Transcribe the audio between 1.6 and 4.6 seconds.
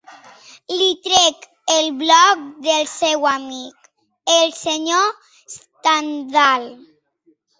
el bloc del seu amic, el